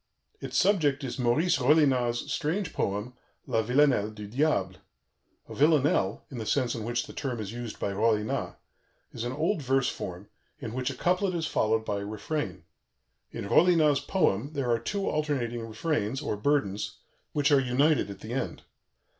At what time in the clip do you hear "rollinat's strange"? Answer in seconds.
1.59-2.73